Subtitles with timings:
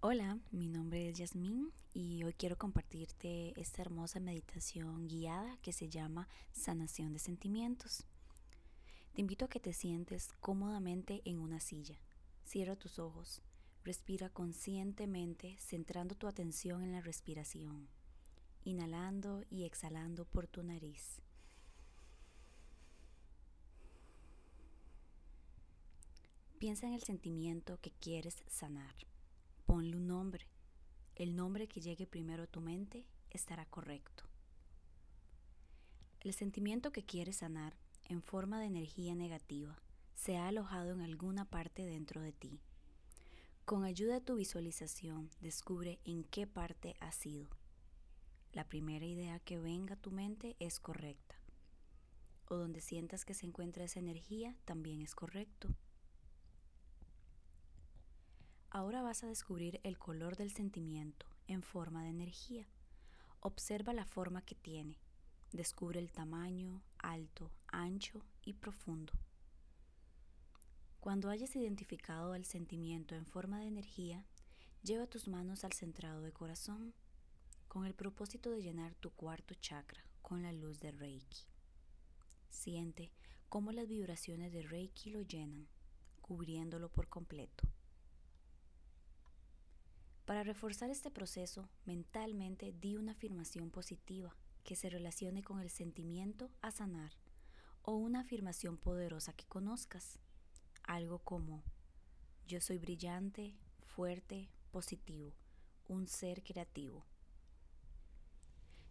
[0.00, 5.88] Hola, mi nombre es Yasmín y hoy quiero compartirte esta hermosa meditación guiada que se
[5.88, 8.04] llama Sanación de Sentimientos.
[9.14, 11.98] Te invito a que te sientes cómodamente en una silla.
[12.44, 13.40] Cierra tus ojos,
[13.84, 17.88] respira conscientemente centrando tu atención en la respiración,
[18.64, 21.22] inhalando y exhalando por tu nariz.
[26.58, 28.94] Piensa en el sentimiento que quieres sanar.
[29.66, 30.46] Ponle un nombre.
[31.16, 34.22] El nombre que llegue primero a tu mente estará correcto.
[36.20, 39.76] El sentimiento que quieres sanar en forma de energía negativa
[40.14, 42.60] se ha alojado en alguna parte dentro de ti.
[43.64, 47.48] Con ayuda de tu visualización, descubre en qué parte ha sido.
[48.52, 51.34] La primera idea que venga a tu mente es correcta.
[52.48, 55.74] O donde sientas que se encuentra esa energía también es correcto.
[58.76, 62.68] Ahora vas a descubrir el color del sentimiento en forma de energía.
[63.40, 65.00] Observa la forma que tiene.
[65.50, 69.14] Descubre el tamaño, alto, ancho y profundo.
[71.00, 74.26] Cuando hayas identificado el sentimiento en forma de energía,
[74.82, 76.92] lleva tus manos al centrado de corazón
[77.68, 81.46] con el propósito de llenar tu cuarto chakra con la luz de Reiki.
[82.50, 83.10] Siente
[83.48, 85.66] cómo las vibraciones de Reiki lo llenan,
[86.20, 87.66] cubriéndolo por completo.
[90.26, 96.50] Para reforzar este proceso, mentalmente di una afirmación positiva que se relacione con el sentimiento
[96.62, 97.12] a sanar
[97.82, 100.18] o una afirmación poderosa que conozcas.
[100.82, 101.62] Algo como,
[102.48, 103.54] yo soy brillante,
[103.84, 105.32] fuerte, positivo,
[105.86, 107.06] un ser creativo.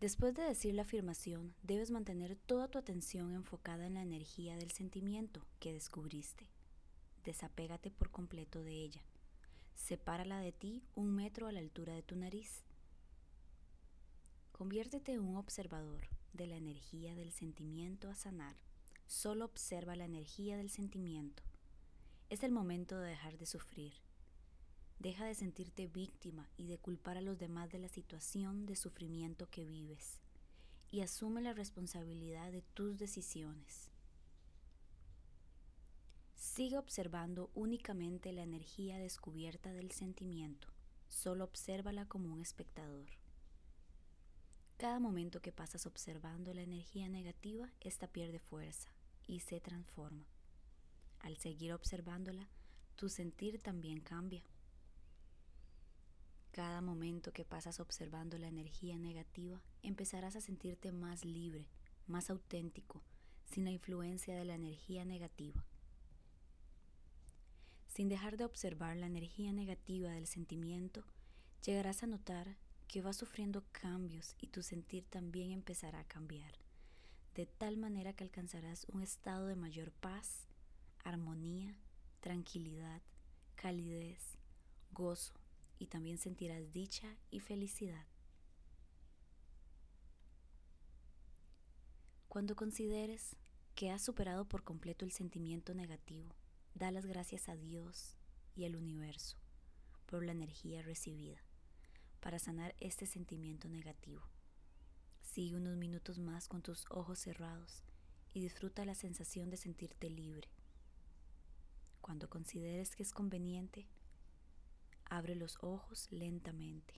[0.00, 4.70] Después de decir la afirmación, debes mantener toda tu atención enfocada en la energía del
[4.70, 6.48] sentimiento que descubriste.
[7.24, 9.04] Desapégate por completo de ella
[9.78, 12.62] Sepárala de ti un metro a la altura de tu nariz.
[14.52, 18.56] Conviértete en un observador de la energía del sentimiento a sanar.
[19.06, 21.42] Solo observa la energía del sentimiento.
[22.28, 23.94] Es el momento de dejar de sufrir.
[24.98, 29.48] Deja de sentirte víctima y de culpar a los demás de la situación de sufrimiento
[29.48, 30.20] que vives.
[30.90, 33.87] Y asume la responsabilidad de tus decisiones.
[36.38, 40.68] Sigue observando únicamente la energía descubierta del sentimiento,
[41.08, 43.08] solo obsérvala como un espectador.
[44.76, 48.88] Cada momento que pasas observando la energía negativa, esta pierde fuerza
[49.26, 50.28] y se transforma.
[51.18, 52.48] Al seguir observándola,
[52.94, 54.44] tu sentir también cambia.
[56.52, 61.66] Cada momento que pasas observando la energía negativa, empezarás a sentirte más libre,
[62.06, 63.02] más auténtico,
[63.44, 65.64] sin la influencia de la energía negativa
[67.98, 71.02] sin dejar de observar la energía negativa del sentimiento,
[71.66, 76.52] llegarás a notar que vas sufriendo cambios y tu sentir también empezará a cambiar,
[77.34, 80.46] de tal manera que alcanzarás un estado de mayor paz,
[81.02, 81.76] armonía,
[82.20, 83.02] tranquilidad,
[83.56, 84.38] calidez,
[84.92, 85.34] gozo
[85.80, 88.06] y también sentirás dicha y felicidad.
[92.28, 93.34] Cuando consideres
[93.74, 96.36] que has superado por completo el sentimiento negativo,
[96.78, 98.14] Da las gracias a Dios
[98.54, 99.36] y al universo
[100.06, 101.38] por la energía recibida
[102.20, 104.22] para sanar este sentimiento negativo.
[105.20, 107.82] Sigue unos minutos más con tus ojos cerrados
[108.32, 110.46] y disfruta la sensación de sentirte libre.
[112.00, 113.88] Cuando consideres que es conveniente,
[115.06, 116.94] abre los ojos lentamente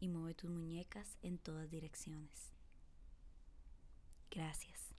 [0.00, 2.54] y mueve tus muñecas en todas direcciones.
[4.30, 4.93] Gracias.